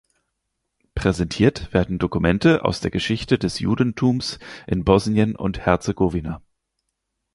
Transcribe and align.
Präsentiert 0.95 1.71
werden 1.75 1.99
Dokumente 1.99 2.65
aus 2.65 2.79
der 2.79 2.89
Geschichte 2.89 3.37
des 3.37 3.59
Judentums 3.59 4.39
in 4.65 4.83
Bosnien 4.83 5.35
und 5.35 5.59
Herzegowina. 5.59 6.41